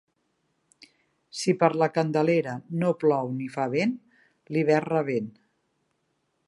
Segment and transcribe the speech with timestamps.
[1.41, 3.95] Si per la Candelera no plou ni fa vent,
[4.57, 5.31] l'hivern revén.